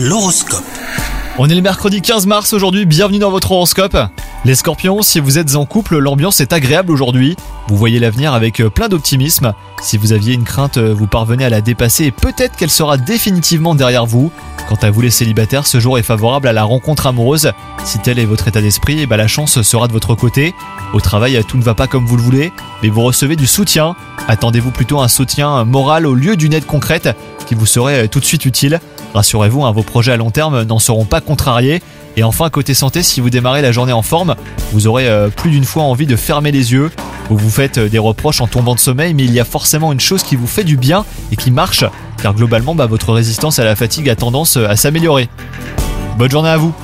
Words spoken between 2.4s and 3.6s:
aujourd'hui, bienvenue dans votre